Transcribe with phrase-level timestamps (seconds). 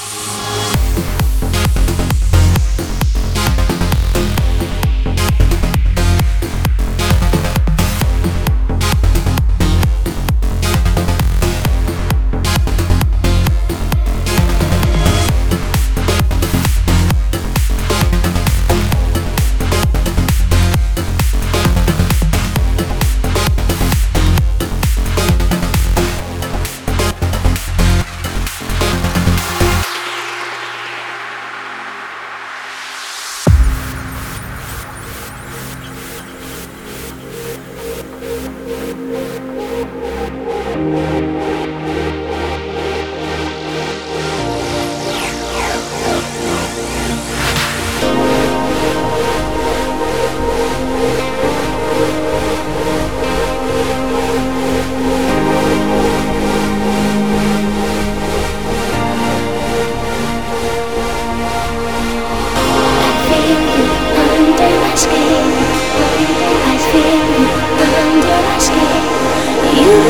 [0.00, 0.47] Yeah.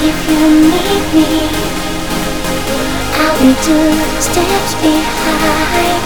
[0.00, 0.40] if you
[0.72, 1.28] need me.
[3.20, 6.04] I'll be two steps behind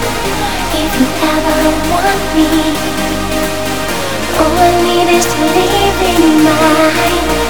[0.75, 2.51] if you ever want me.
[4.41, 7.46] All I need is to leave in mind.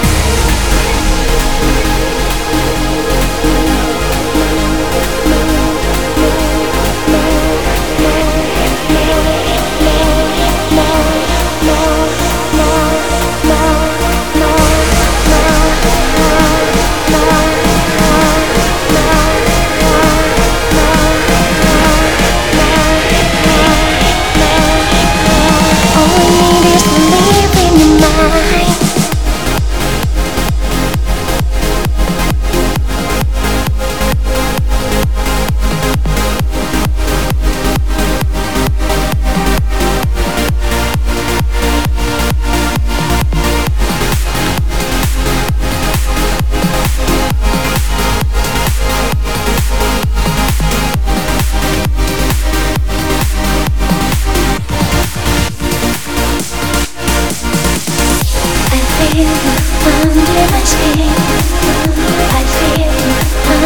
[60.69, 62.91] I feel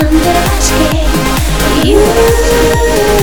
[0.06, 1.10] under my skin.
[1.88, 3.21] You.